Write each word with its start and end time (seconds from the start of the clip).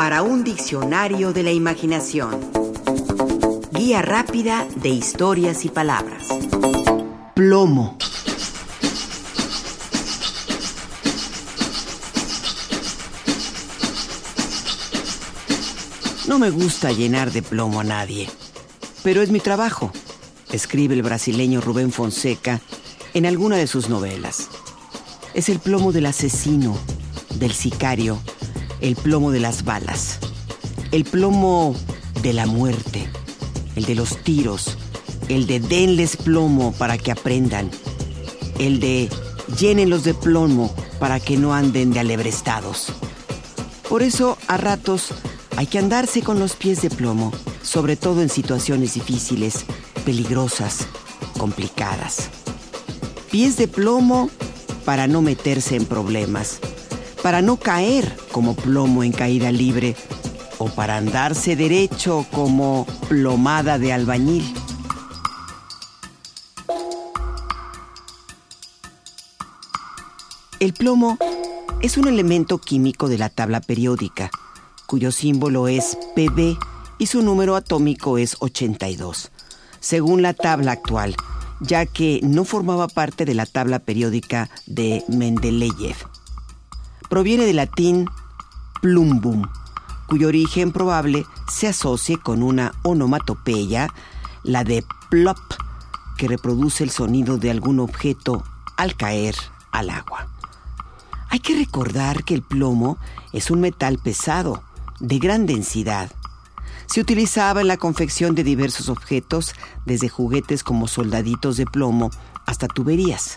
para 0.00 0.22
un 0.22 0.44
diccionario 0.44 1.34
de 1.34 1.42
la 1.42 1.52
imaginación. 1.52 2.40
Guía 3.70 4.00
rápida 4.00 4.66
de 4.76 4.88
historias 4.88 5.66
y 5.66 5.68
palabras. 5.68 6.26
Plomo. 7.34 7.98
No 16.26 16.38
me 16.38 16.48
gusta 16.48 16.92
llenar 16.92 17.30
de 17.30 17.42
plomo 17.42 17.80
a 17.80 17.84
nadie, 17.84 18.30
pero 19.02 19.20
es 19.20 19.30
mi 19.30 19.40
trabajo, 19.40 19.92
escribe 20.50 20.94
el 20.94 21.02
brasileño 21.02 21.60
Rubén 21.60 21.92
Fonseca 21.92 22.62
en 23.12 23.26
alguna 23.26 23.58
de 23.58 23.66
sus 23.66 23.90
novelas. 23.90 24.48
Es 25.34 25.50
el 25.50 25.58
plomo 25.58 25.92
del 25.92 26.06
asesino, 26.06 26.78
del 27.34 27.52
sicario, 27.52 28.18
el 28.80 28.96
plomo 28.96 29.30
de 29.30 29.40
las 29.40 29.64
balas, 29.64 30.18
el 30.92 31.04
plomo 31.04 31.74
de 32.22 32.32
la 32.32 32.46
muerte, 32.46 33.08
el 33.76 33.84
de 33.84 33.94
los 33.94 34.22
tiros, 34.22 34.76
el 35.28 35.46
de 35.46 35.60
denles 35.60 36.16
plomo 36.16 36.72
para 36.72 36.98
que 36.98 37.12
aprendan, 37.12 37.70
el 38.58 38.80
de 38.80 39.08
llénenlos 39.58 40.04
de 40.04 40.14
plomo 40.14 40.74
para 40.98 41.20
que 41.20 41.36
no 41.36 41.54
anden 41.54 41.92
de 41.92 42.00
alebrestados. 42.00 42.86
Por 43.88 44.02
eso, 44.02 44.38
a 44.46 44.56
ratos, 44.56 45.08
hay 45.56 45.66
que 45.66 45.78
andarse 45.78 46.22
con 46.22 46.38
los 46.38 46.54
pies 46.54 46.80
de 46.82 46.90
plomo, 46.90 47.32
sobre 47.62 47.96
todo 47.96 48.22
en 48.22 48.28
situaciones 48.28 48.94
difíciles, 48.94 49.64
peligrosas, 50.04 50.86
complicadas. 51.38 52.30
Pies 53.30 53.56
de 53.56 53.68
plomo 53.68 54.30
para 54.84 55.06
no 55.06 55.22
meterse 55.22 55.76
en 55.76 55.84
problemas 55.84 56.60
para 57.22 57.42
no 57.42 57.56
caer 57.56 58.16
como 58.32 58.54
plomo 58.54 59.04
en 59.04 59.12
caída 59.12 59.52
libre 59.52 59.96
o 60.58 60.68
para 60.68 60.96
andarse 60.96 61.56
derecho 61.56 62.26
como 62.32 62.86
plomada 63.08 63.78
de 63.78 63.92
albañil. 63.92 64.54
El 70.58 70.74
plomo 70.74 71.16
es 71.80 71.96
un 71.96 72.06
elemento 72.06 72.58
químico 72.58 73.08
de 73.08 73.16
la 73.16 73.30
tabla 73.30 73.62
periódica, 73.62 74.30
cuyo 74.86 75.10
símbolo 75.10 75.68
es 75.68 75.96
Pb 76.14 76.58
y 76.98 77.06
su 77.06 77.22
número 77.22 77.56
atómico 77.56 78.18
es 78.18 78.36
82, 78.40 79.30
según 79.80 80.20
la 80.20 80.34
tabla 80.34 80.72
actual, 80.72 81.16
ya 81.60 81.86
que 81.86 82.20
no 82.22 82.44
formaba 82.44 82.88
parte 82.88 83.24
de 83.24 83.34
la 83.34 83.46
tabla 83.46 83.78
periódica 83.78 84.50
de 84.66 85.02
Mendeleev 85.08 85.96
proviene 87.10 87.44
del 87.44 87.56
latín 87.56 88.08
plumbum, 88.80 89.42
cuyo 90.06 90.28
origen 90.28 90.72
probable 90.72 91.26
se 91.48 91.66
asocie 91.66 92.16
con 92.16 92.42
una 92.42 92.72
onomatopeya, 92.82 93.88
la 94.44 94.64
de 94.64 94.84
plop, 95.10 95.36
que 96.16 96.28
reproduce 96.28 96.84
el 96.84 96.90
sonido 96.90 97.36
de 97.36 97.50
algún 97.50 97.80
objeto 97.80 98.44
al 98.76 98.96
caer 98.96 99.34
al 99.72 99.90
agua. 99.90 100.28
Hay 101.28 101.40
que 101.40 101.56
recordar 101.56 102.24
que 102.24 102.34
el 102.34 102.42
plomo 102.42 102.96
es 103.32 103.50
un 103.50 103.60
metal 103.60 103.98
pesado, 103.98 104.62
de 105.00 105.18
gran 105.18 105.46
densidad. 105.46 106.12
Se 106.86 107.00
utilizaba 107.00 107.60
en 107.60 107.68
la 107.68 107.76
confección 107.76 108.34
de 108.34 108.44
diversos 108.44 108.88
objetos, 108.88 109.54
desde 109.84 110.08
juguetes 110.08 110.62
como 110.62 110.88
soldaditos 110.88 111.56
de 111.56 111.66
plomo 111.66 112.10
hasta 112.46 112.68
tuberías. 112.68 113.34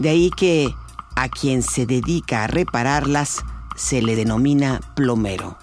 De 0.00 0.08
ahí 0.08 0.30
que 0.30 0.74
a 1.22 1.28
quien 1.28 1.62
se 1.62 1.86
dedica 1.86 2.42
a 2.42 2.46
repararlas 2.48 3.44
se 3.76 4.02
le 4.02 4.16
denomina 4.16 4.80
plomero. 4.96 5.56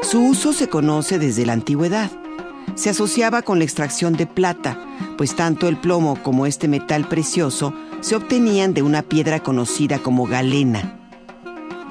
Su 0.00 0.22
uso 0.22 0.54
se 0.54 0.70
conoce 0.70 1.18
desde 1.18 1.44
la 1.44 1.52
antigüedad. 1.52 2.10
Se 2.76 2.88
asociaba 2.88 3.42
con 3.42 3.58
la 3.58 3.64
extracción 3.64 4.14
de 4.14 4.26
plata, 4.26 4.82
pues 5.18 5.36
tanto 5.36 5.68
el 5.68 5.76
plomo 5.76 6.18
como 6.22 6.46
este 6.46 6.66
metal 6.66 7.06
precioso 7.06 7.74
se 8.00 8.16
obtenían 8.16 8.72
de 8.72 8.80
una 8.80 9.02
piedra 9.02 9.40
conocida 9.40 9.98
como 9.98 10.26
galena. 10.26 10.98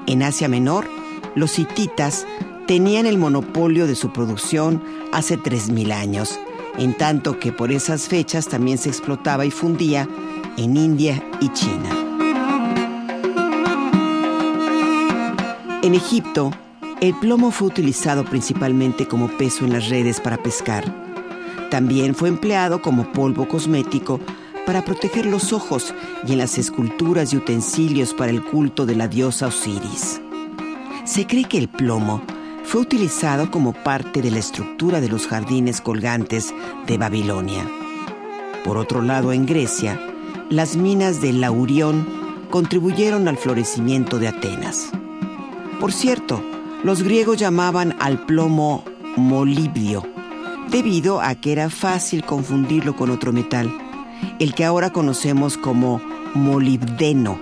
En 0.07 0.23
Asia 0.23 0.47
Menor, 0.47 0.87
los 1.35 1.59
hititas 1.59 2.25
tenían 2.65 3.05
el 3.05 3.19
monopolio 3.19 3.85
de 3.85 3.93
su 3.93 4.11
producción 4.11 4.83
hace 5.13 5.37
3.000 5.37 5.91
años 5.91 6.39
en 6.77 6.95
tanto 6.95 7.39
que 7.39 7.51
por 7.51 7.71
esas 7.71 8.07
fechas 8.07 8.47
también 8.47 8.77
se 8.77 8.89
explotaba 8.89 9.45
y 9.45 9.51
fundía 9.51 10.07
en 10.57 10.77
India 10.77 11.23
y 11.39 11.49
China. 11.49 11.89
En 15.81 15.95
Egipto, 15.95 16.51
el 16.99 17.13
plomo 17.15 17.51
fue 17.51 17.67
utilizado 17.67 18.25
principalmente 18.25 19.07
como 19.07 19.27
peso 19.37 19.65
en 19.65 19.73
las 19.73 19.89
redes 19.89 20.19
para 20.19 20.37
pescar. 20.37 20.83
También 21.69 22.15
fue 22.15 22.29
empleado 22.29 22.81
como 22.81 23.11
polvo 23.11 23.47
cosmético 23.47 24.19
para 24.65 24.83
proteger 24.83 25.25
los 25.25 25.53
ojos 25.53 25.93
y 26.27 26.33
en 26.33 26.39
las 26.39 26.57
esculturas 26.57 27.31
y 27.31 27.37
utensilios 27.37 28.13
para 28.13 28.31
el 28.31 28.43
culto 28.43 28.85
de 28.85 28.95
la 28.95 29.07
diosa 29.07 29.47
Osiris. 29.47 30.21
Se 31.05 31.25
cree 31.25 31.45
que 31.45 31.57
el 31.57 31.69
plomo 31.69 32.21
fue 32.67 32.81
utilizado 32.81 33.49
como 33.49 33.71
parte 33.71 34.21
de 34.21 34.29
la 34.29 34.39
estructura 34.39 34.99
de 34.99 35.07
los 35.07 35.25
jardines 35.25 35.79
colgantes 35.79 36.53
de 36.85 36.97
Babilonia. 36.97 37.65
Por 38.65 38.77
otro 38.77 39.01
lado, 39.01 39.31
en 39.31 39.45
Grecia, 39.45 39.97
las 40.49 40.75
minas 40.75 41.21
de 41.21 41.31
Laurión 41.31 42.05
contribuyeron 42.49 43.29
al 43.29 43.37
florecimiento 43.37 44.19
de 44.19 44.27
Atenas. 44.27 44.89
Por 45.79 45.93
cierto, 45.93 46.43
los 46.83 47.03
griegos 47.03 47.37
llamaban 47.37 47.95
al 48.01 48.25
plomo 48.25 48.83
molibdio, 49.15 50.03
debido 50.69 51.21
a 51.21 51.35
que 51.35 51.53
era 51.53 51.69
fácil 51.69 52.25
confundirlo 52.25 52.97
con 52.97 53.11
otro 53.11 53.31
metal, 53.31 53.71
el 54.39 54.53
que 54.53 54.65
ahora 54.65 54.89
conocemos 54.89 55.57
como 55.57 56.01
molibdeno, 56.33 57.39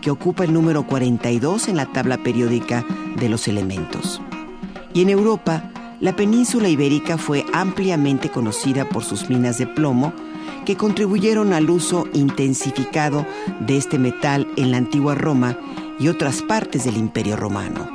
que 0.00 0.10
ocupa 0.10 0.42
el 0.42 0.52
número 0.52 0.84
42 0.84 1.68
en 1.68 1.76
la 1.76 1.86
tabla 1.86 2.18
periódica 2.24 2.84
de 3.16 3.28
los 3.28 3.46
elementos. 3.46 4.20
Y 4.94 5.02
en 5.02 5.10
Europa, 5.10 5.70
la 6.00 6.16
península 6.16 6.68
ibérica 6.68 7.18
fue 7.18 7.44
ampliamente 7.52 8.30
conocida 8.30 8.88
por 8.88 9.04
sus 9.04 9.28
minas 9.28 9.58
de 9.58 9.66
plomo 9.66 10.12
que 10.64 10.76
contribuyeron 10.76 11.52
al 11.52 11.68
uso 11.68 12.06
intensificado 12.14 13.26
de 13.60 13.76
este 13.76 13.98
metal 13.98 14.46
en 14.56 14.70
la 14.70 14.78
antigua 14.78 15.14
Roma 15.14 15.58
y 15.98 16.08
otras 16.08 16.42
partes 16.42 16.84
del 16.84 16.96
Imperio 16.96 17.36
Romano. 17.36 17.88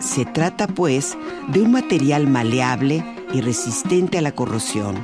Se 0.00 0.24
trata, 0.24 0.66
pues, 0.66 1.16
de 1.48 1.62
un 1.62 1.72
material 1.72 2.26
maleable 2.26 3.04
y 3.32 3.40
resistente 3.40 4.18
a 4.18 4.22
la 4.22 4.32
corrosión, 4.32 4.96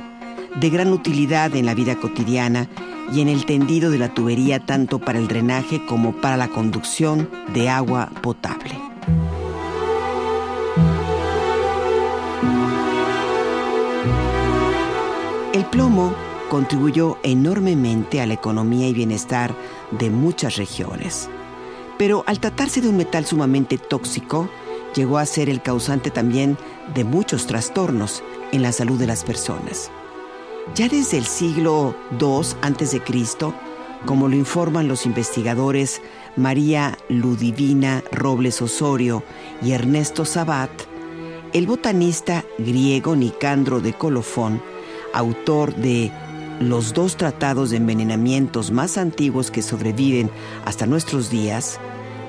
de 0.59 0.69
gran 0.69 0.91
utilidad 0.91 1.55
en 1.55 1.65
la 1.65 1.73
vida 1.73 1.95
cotidiana 1.95 2.67
y 3.13 3.21
en 3.21 3.27
el 3.27 3.45
tendido 3.45 3.91
de 3.91 3.99
la 3.99 4.13
tubería 4.13 4.59
tanto 4.59 4.99
para 4.99 5.19
el 5.19 5.27
drenaje 5.27 5.85
como 5.85 6.13
para 6.13 6.37
la 6.37 6.47
conducción 6.47 7.29
de 7.53 7.69
agua 7.69 8.09
potable. 8.21 8.80
Plomo 15.71 16.13
contribuyó 16.49 17.17
enormemente 17.23 18.21
a 18.21 18.25
la 18.25 18.33
economía 18.33 18.87
y 18.87 18.93
bienestar 18.93 19.55
de 19.91 20.09
muchas 20.09 20.57
regiones. 20.57 21.29
Pero 21.97 22.23
al 22.27 22.39
tratarse 22.39 22.81
de 22.81 22.89
un 22.89 22.97
metal 22.97 23.25
sumamente 23.25 23.77
tóxico, 23.77 24.49
llegó 24.93 25.17
a 25.17 25.25
ser 25.25 25.49
el 25.49 25.61
causante 25.61 26.11
también 26.11 26.57
de 26.93 27.05
muchos 27.05 27.47
trastornos 27.47 28.21
en 28.51 28.61
la 28.61 28.73
salud 28.73 28.99
de 28.99 29.07
las 29.07 29.23
personas. 29.23 29.89
Ya 30.75 30.89
desde 30.89 31.17
el 31.17 31.25
siglo 31.25 31.95
II 32.19 32.55
a.C., 32.61 33.01
como 34.05 34.27
lo 34.27 34.35
informan 34.35 34.87
los 34.87 35.05
investigadores 35.05 36.01
María 36.35 36.97
Ludivina 37.07 38.03
Robles 38.11 38.61
Osorio 38.61 39.23
y 39.61 39.71
Ernesto 39.71 40.25
Sabat, 40.25 40.71
el 41.53 41.67
botanista 41.67 42.43
griego 42.57 43.15
Nicandro 43.15 43.79
de 43.79 43.93
Colofón 43.93 44.61
autor 45.13 45.75
de 45.75 46.11
los 46.59 46.93
dos 46.93 47.17
tratados 47.17 47.71
de 47.71 47.77
envenenamientos 47.77 48.71
más 48.71 48.97
antiguos 48.97 49.51
que 49.51 49.61
sobreviven 49.61 50.29
hasta 50.65 50.85
nuestros 50.85 51.29
días, 51.29 51.79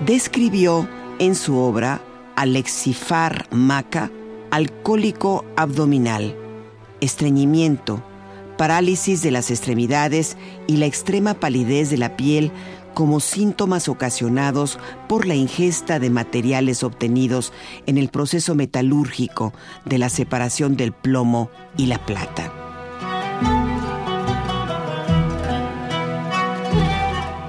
describió 0.06 0.88
en 1.18 1.34
su 1.34 1.58
obra 1.58 2.00
Alexifar 2.36 3.46
Maca 3.50 4.10
alcohólico 4.52 5.46
abdominal, 5.56 6.36
estreñimiento, 7.00 8.02
parálisis 8.58 9.22
de 9.22 9.30
las 9.30 9.50
extremidades 9.50 10.36
y 10.66 10.76
la 10.76 10.84
extrema 10.84 11.32
palidez 11.32 11.88
de 11.88 11.96
la 11.96 12.18
piel 12.18 12.52
como 12.92 13.20
síntomas 13.20 13.88
ocasionados 13.88 14.78
por 15.08 15.26
la 15.26 15.34
ingesta 15.34 15.98
de 15.98 16.10
materiales 16.10 16.82
obtenidos 16.82 17.50
en 17.86 17.96
el 17.96 18.10
proceso 18.10 18.54
metalúrgico 18.54 19.54
de 19.86 19.96
la 19.96 20.10
separación 20.10 20.76
del 20.76 20.92
plomo 20.92 21.50
y 21.78 21.86
la 21.86 22.04
plata. 22.04 22.61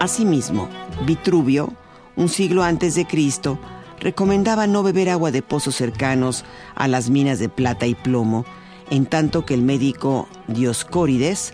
Asimismo, 0.04 0.68
Vitruvio, 1.06 1.72
un 2.18 2.28
siglo 2.28 2.64
antes 2.64 2.94
de 2.94 3.08
Cristo, 3.08 3.58
recomendaba 4.02 4.68
no 4.68 4.84
beber 4.84 5.10
agua 5.10 5.32
de 5.32 5.42
pozos 5.42 5.76
cercanos 5.76 6.44
a 6.76 6.90
las 6.90 7.10
minas 7.10 7.40
de 7.40 7.48
plata 7.48 7.86
y 7.86 7.96
plomo, 7.96 8.44
en 8.90 9.06
tanto 9.06 9.46
que 9.46 9.54
el 9.54 9.62
médico 9.62 10.28
Dioscórides, 10.50 11.54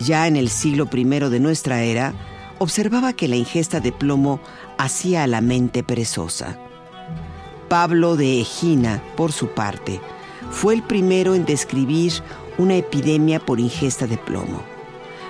ya 0.00 0.26
en 0.26 0.34
el 0.34 0.48
siglo 0.48 0.88
I 0.92 1.04
de 1.04 1.38
nuestra 1.38 1.84
era, 1.84 2.12
observaba 2.58 3.12
que 3.12 3.28
la 3.28 3.36
ingesta 3.36 3.78
de 3.78 3.92
plomo 3.92 4.40
hacía 4.78 5.22
a 5.22 5.28
la 5.28 5.40
mente 5.40 5.84
perezosa. 5.84 6.58
Pablo 7.68 8.16
de 8.16 8.40
Egina, 8.40 9.00
por 9.16 9.30
su 9.30 9.50
parte, 9.50 10.00
fue 10.50 10.74
el 10.74 10.82
primero 10.82 11.36
en 11.36 11.44
describir 11.44 12.14
una 12.58 12.74
epidemia 12.74 13.38
por 13.38 13.60
ingesta 13.60 14.08
de 14.08 14.18
plomo. 14.18 14.75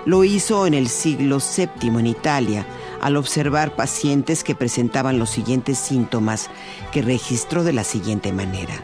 Lo 0.06 0.23
hizo 0.23 0.69
en 0.69 0.75
el 0.75 0.88
siglo 0.88 1.38
VII 1.41 1.88
en 1.88 2.06
Italia, 2.06 2.64
al 3.00 3.17
observar 3.17 3.75
pacientes 3.75 4.44
que 4.44 4.55
presentaban 4.55 5.19
los 5.19 5.31
siguientes 5.31 5.79
síntomas 5.79 6.49
que 6.93 7.03
registró 7.03 7.64
de 7.64 7.73
la 7.73 7.82
siguiente 7.82 8.32
manera. 8.32 8.75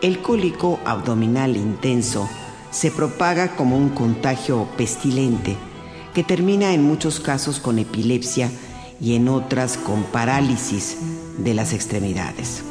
El 0.00 0.22
cólico 0.22 0.80
abdominal 0.86 1.58
intenso 1.58 2.26
se 2.70 2.90
propaga 2.90 3.54
como 3.54 3.76
un 3.76 3.90
contagio 3.90 4.66
pestilente 4.78 5.56
que 6.14 6.24
termina 6.24 6.72
en 6.72 6.82
muchos 6.82 7.20
casos 7.20 7.60
con 7.60 7.78
epilepsia 7.78 8.50
y 9.00 9.16
en 9.16 9.28
otras 9.28 9.76
con 9.76 10.04
parálisis 10.04 10.96
de 11.36 11.52
las 11.52 11.74
extremidades. 11.74 12.64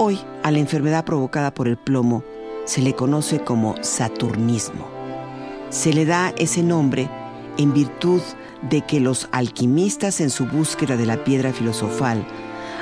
Hoy, 0.00 0.20
a 0.44 0.52
la 0.52 0.60
enfermedad 0.60 1.04
provocada 1.04 1.52
por 1.52 1.66
el 1.66 1.76
plomo 1.76 2.22
se 2.66 2.82
le 2.82 2.94
conoce 2.94 3.40
como 3.40 3.74
saturnismo. 3.82 4.86
Se 5.70 5.92
le 5.92 6.04
da 6.04 6.32
ese 6.38 6.62
nombre 6.62 7.10
en 7.56 7.74
virtud 7.74 8.20
de 8.70 8.82
que 8.82 9.00
los 9.00 9.28
alquimistas 9.32 10.20
en 10.20 10.30
su 10.30 10.46
búsqueda 10.46 10.96
de 10.96 11.04
la 11.04 11.24
piedra 11.24 11.52
filosofal 11.52 12.24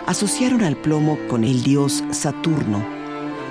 asociaron 0.07 0.63
al 0.63 0.77
plomo 0.77 1.17
con 1.27 1.45
el 1.45 1.63
dios 1.63 2.05
Saturno, 2.11 2.85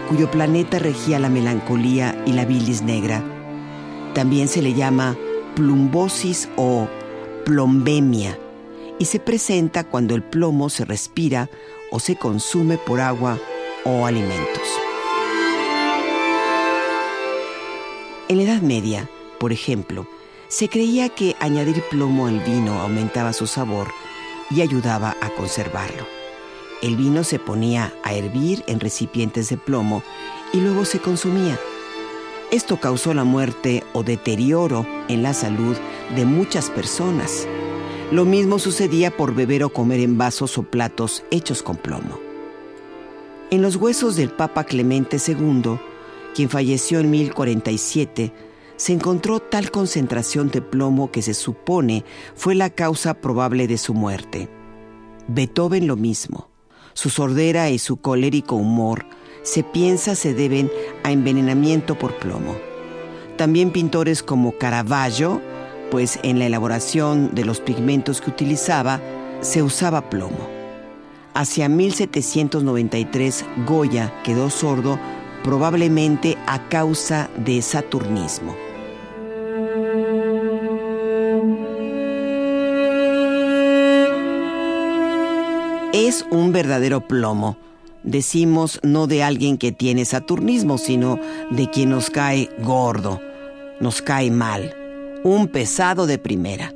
cuyo 0.10 0.30
planeta 0.30 0.78
regía 0.78 1.18
la 1.18 1.30
melancolía 1.30 2.16
y 2.28 2.34
la 2.34 2.46
bilis 2.46 2.84
negra. 2.84 3.24
También 4.14 4.48
se 4.48 4.62
le 4.62 4.76
llama 4.76 5.18
plumbosis 5.56 6.50
o 6.56 6.88
plombemia 7.46 8.38
y 9.00 9.06
se 9.06 9.20
presenta 9.20 9.86
cuando 9.86 10.14
el 10.14 10.22
plomo 10.22 10.70
se 10.70 10.86
respira 10.86 11.50
o 11.90 12.00
se 12.00 12.16
consume 12.16 12.78
por 12.78 13.02
agua 13.02 13.40
o 13.86 14.06
alimentos. 14.06 14.68
En 18.28 18.38
la 18.38 18.44
Edad 18.44 18.62
Media, 18.62 19.10
por 19.40 19.54
ejemplo, 19.54 20.08
se 20.48 20.68
creía 20.68 21.10
que 21.10 21.36
añadir 21.40 21.84
plomo 21.90 22.28
al 22.28 22.40
vino 22.40 22.82
aumentaba 22.82 23.34
su 23.34 23.48
sabor 23.48 23.88
y 24.50 24.62
ayudaba 24.62 25.16
a 25.22 25.30
conservarlo. 25.30 26.06
El 26.82 26.98
vino 26.98 27.24
se 27.24 27.40
ponía 27.40 27.94
a 28.04 28.14
hervir 28.14 28.64
en 28.68 28.80
recipientes 28.80 29.50
de 29.50 29.58
plomo 29.58 30.04
y 30.54 30.60
luego 30.60 30.86
se 30.86 31.00
consumía. 31.00 31.60
Esto 32.52 32.78
causó 32.80 33.14
la 33.14 33.24
muerte 33.24 33.84
o 33.94 34.04
deterioro 34.04 34.86
en 35.08 35.24
la 35.24 35.34
salud 35.34 35.76
de 36.16 36.26
muchas 36.26 36.70
personas. 36.70 37.48
Lo 38.12 38.26
mismo 38.26 38.60
sucedía 38.60 39.16
por 39.16 39.34
beber 39.34 39.64
o 39.64 39.70
comer 39.70 40.00
en 40.00 40.18
vasos 40.18 40.58
o 40.58 40.64
platos 40.64 41.24
hechos 41.32 41.64
con 41.64 41.78
plomo. 41.78 42.25
En 43.52 43.62
los 43.62 43.76
huesos 43.76 44.16
del 44.16 44.32
Papa 44.32 44.64
Clemente 44.64 45.18
II, 45.26 45.78
quien 46.34 46.50
falleció 46.50 47.00
en 47.00 47.12
1047, 47.12 48.34
se 48.76 48.94
encontró 48.94 49.40
tal 49.40 49.72
concentración 49.72 50.50
de 50.50 50.62
plomo 50.62 51.12
que 51.12 51.22
se 51.22 51.34
supone 51.34 52.04
fue 52.36 52.56
la 52.56 52.72
causa 52.72 53.14
probable 53.14 53.68
de 53.68 53.78
su 53.78 53.94
muerte. 53.94 54.50
Beethoven 55.28 55.88
lo 55.88 55.96
mismo. 55.96 56.50
Su 56.94 57.10
sordera 57.10 57.70
y 57.70 57.78
su 57.78 57.98
colérico 57.98 58.56
humor 58.56 59.06
se 59.44 59.64
piensa 59.64 60.16
se 60.16 60.34
deben 60.34 60.72
a 61.04 61.12
envenenamiento 61.12 62.00
por 62.00 62.18
plomo. 62.18 62.56
También 63.38 63.72
pintores 63.72 64.24
como 64.24 64.58
Caravaggio, 64.58 65.42
pues 65.92 66.20
en 66.24 66.40
la 66.40 66.48
elaboración 66.48 67.36
de 67.36 67.46
los 67.46 67.62
pigmentos 67.62 68.22
que 68.22 68.32
utilizaba 68.32 69.02
se 69.42 69.62
usaba 69.62 70.10
plomo. 70.10 70.55
Hacia 71.36 71.68
1793 71.68 73.44
Goya 73.68 74.14
quedó 74.24 74.50
sordo 74.50 74.98
probablemente 75.44 76.38
a 76.48 76.70
causa 76.70 77.30
de 77.36 77.62
saturnismo. 77.62 78.56
Es 85.92 86.26
un 86.32 86.54
verdadero 86.54 87.06
plomo. 87.06 87.58
Decimos 88.04 88.80
no 88.82 89.06
de 89.06 89.22
alguien 89.22 89.58
que 89.58 89.74
tiene 89.74 90.06
saturnismo, 90.06 90.78
sino 90.78 91.20
de 91.52 91.70
quien 91.70 91.90
nos 91.90 92.10
cae 92.10 92.50
gordo, 92.60 93.20
nos 93.82 94.02
cae 94.02 94.32
mal, 94.32 94.74
un 95.26 95.50
pesado 95.50 96.08
de 96.08 96.18
primera. 96.18 96.74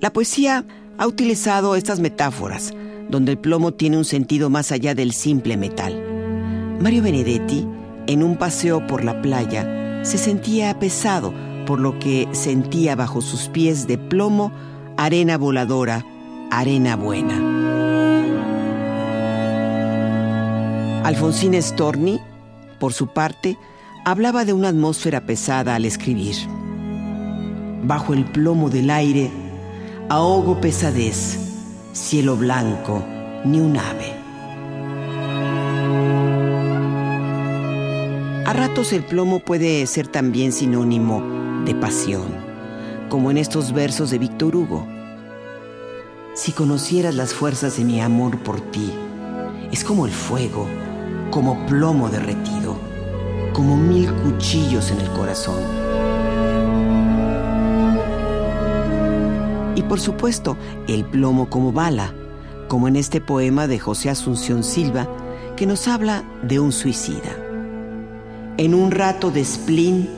La 0.00 0.10
poesía 0.10 0.64
ha 0.96 1.06
utilizado 1.06 1.76
estas 1.76 2.00
metáforas 2.00 2.72
donde 3.08 3.32
el 3.32 3.38
plomo 3.38 3.72
tiene 3.72 3.96
un 3.96 4.04
sentido 4.04 4.50
más 4.50 4.72
allá 4.72 4.94
del 4.94 5.12
simple 5.12 5.56
metal. 5.56 6.02
Mario 6.80 7.02
Benedetti, 7.02 7.66
en 8.06 8.22
un 8.22 8.36
paseo 8.36 8.86
por 8.86 9.04
la 9.04 9.20
playa, 9.22 10.04
se 10.04 10.18
sentía 10.18 10.78
pesado 10.78 11.32
por 11.66 11.80
lo 11.80 11.98
que 11.98 12.28
sentía 12.32 12.94
bajo 12.96 13.20
sus 13.20 13.48
pies 13.48 13.86
de 13.86 13.98
plomo 13.98 14.52
arena 14.96 15.36
voladora, 15.38 16.04
arena 16.50 16.96
buena. 16.96 17.56
Alfonsín 21.04 21.60
Storni, 21.62 22.20
por 22.78 22.92
su 22.92 23.08
parte, 23.08 23.56
hablaba 24.04 24.44
de 24.44 24.52
una 24.52 24.68
atmósfera 24.68 25.26
pesada 25.26 25.74
al 25.74 25.84
escribir. 25.84 26.36
Bajo 27.82 28.12
el 28.12 28.24
plomo 28.24 28.70
del 28.70 28.90
aire, 28.90 29.30
ahogo 30.08 30.60
pesadez 30.60 31.47
cielo 31.98 32.36
blanco, 32.36 33.04
ni 33.44 33.60
un 33.60 33.76
ave. 33.76 34.14
A 38.46 38.52
ratos 38.52 38.92
el 38.92 39.02
plomo 39.02 39.40
puede 39.40 39.84
ser 39.86 40.06
también 40.06 40.52
sinónimo 40.52 41.22
de 41.66 41.74
pasión, 41.74 42.28
como 43.08 43.30
en 43.30 43.36
estos 43.36 43.72
versos 43.72 44.10
de 44.10 44.18
Víctor 44.18 44.54
Hugo. 44.54 44.86
Si 46.34 46.52
conocieras 46.52 47.16
las 47.16 47.34
fuerzas 47.34 47.76
de 47.76 47.84
mi 47.84 48.00
amor 48.00 48.38
por 48.38 48.60
ti, 48.60 48.92
es 49.72 49.82
como 49.82 50.06
el 50.06 50.12
fuego, 50.12 50.66
como 51.30 51.66
plomo 51.66 52.08
derretido, 52.08 52.76
como 53.52 53.76
mil 53.76 54.10
cuchillos 54.14 54.92
en 54.92 55.00
el 55.00 55.10
corazón. 55.10 55.60
Y 59.78 59.82
por 59.84 60.00
supuesto, 60.00 60.56
el 60.88 61.04
plomo 61.04 61.48
como 61.48 61.70
bala, 61.70 62.12
como 62.66 62.88
en 62.88 62.96
este 62.96 63.20
poema 63.20 63.68
de 63.68 63.78
José 63.78 64.10
Asunción 64.10 64.64
Silva, 64.64 65.06
que 65.56 65.66
nos 65.66 65.86
habla 65.86 66.24
de 66.42 66.58
un 66.58 66.72
suicida. 66.72 67.30
En 68.56 68.74
un 68.74 68.90
rato 68.90 69.30
de 69.30 69.44
spleen, 69.44 70.10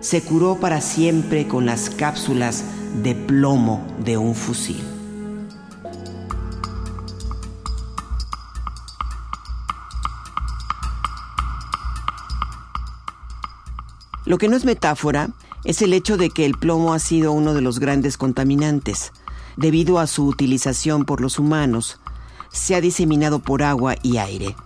se 0.00 0.22
curó 0.22 0.56
para 0.58 0.80
siempre 0.80 1.46
con 1.46 1.66
las 1.66 1.90
cápsulas 1.90 2.64
de 3.02 3.14
plomo 3.14 3.86
de 4.02 4.16
un 4.16 4.34
fusil. 4.34 4.82
Lo 14.24 14.38
que 14.38 14.48
no 14.48 14.56
es 14.56 14.64
metáfora 14.64 15.28
es 15.64 15.82
el 15.82 15.92
hecho 15.92 16.16
de 16.16 16.30
que 16.30 16.44
el 16.44 16.54
plomo 16.54 16.92
ha 16.92 16.98
sido 16.98 17.32
uno 17.32 17.54
de 17.54 17.60
los 17.60 17.78
grandes 17.78 18.16
contaminantes. 18.16 19.12
Debido 19.56 19.98
a 19.98 20.06
su 20.06 20.26
utilización 20.26 21.04
por 21.04 21.20
los 21.20 21.38
humanos, 21.38 22.00
se 22.50 22.74
ha 22.74 22.80
diseminado 22.80 23.38
por 23.38 23.62
agua 23.62 23.94
y 24.02 24.16
aire. 24.16 24.56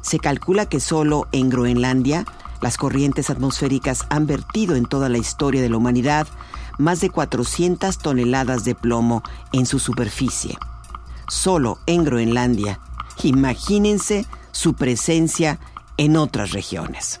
Se 0.00 0.18
calcula 0.18 0.66
que 0.66 0.80
solo 0.80 1.26
en 1.32 1.50
Groenlandia 1.50 2.24
las 2.60 2.76
corrientes 2.76 3.28
atmosféricas 3.28 4.06
han 4.08 4.26
vertido 4.26 4.76
en 4.76 4.86
toda 4.86 5.08
la 5.08 5.18
historia 5.18 5.60
de 5.60 5.68
la 5.68 5.76
humanidad 5.76 6.26
más 6.78 7.00
de 7.00 7.10
400 7.10 7.98
toneladas 7.98 8.64
de 8.64 8.74
plomo 8.74 9.22
en 9.52 9.66
su 9.66 9.78
superficie. 9.78 10.56
Solo 11.28 11.78
en 11.86 12.04
Groenlandia. 12.04 12.80
Imagínense 13.22 14.26
su 14.52 14.74
presencia 14.74 15.58
en 15.96 16.16
otras 16.16 16.52
regiones. 16.52 17.20